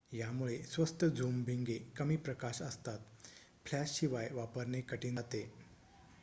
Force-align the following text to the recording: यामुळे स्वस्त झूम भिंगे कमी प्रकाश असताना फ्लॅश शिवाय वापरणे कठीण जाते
यामुळे 0.11 0.57
स्वस्त 0.63 1.03
झूम 1.05 1.43
भिंगे 1.43 1.77
कमी 1.97 2.15
प्रकाश 2.19 2.61
असताना 2.61 3.29
फ्लॅश 3.65 3.91
शिवाय 3.91 4.29
वापरणे 4.31 4.81
कठीण 4.81 5.15
जाते 5.15 5.49